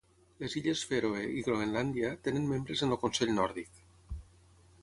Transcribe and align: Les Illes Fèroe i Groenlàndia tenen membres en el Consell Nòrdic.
Les 0.43 0.53
Illes 0.61 0.79
Fèroe 0.91 1.19
i 1.41 1.43
Groenlàndia 1.49 2.11
tenen 2.29 2.49
membres 2.55 2.83
en 2.87 2.97
el 2.97 2.99
Consell 3.07 3.37
Nòrdic. 3.37 3.81